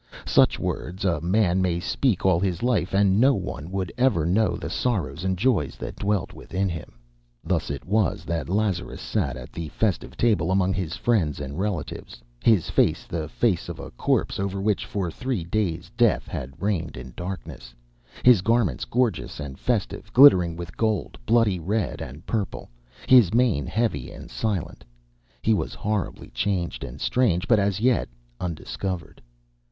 [0.25, 4.55] Such words a man may speak all his life and no one would ever know
[4.55, 6.93] the sorrows and joys that dwelt within him.
[7.43, 12.19] Thus it was that Lazarus sat at the festive table among his friends and relatives
[12.43, 16.97] his face the face of a corpse over which, for three days, death had reigned
[16.97, 17.75] in darkness,
[18.23, 22.71] his garments gorgeous and festive, glittering with gold, bloody red and purple;
[23.07, 24.83] his mien heavy and silent.
[25.43, 28.09] He was horribly changed and strange, but as yet
[28.39, 29.21] undiscovered.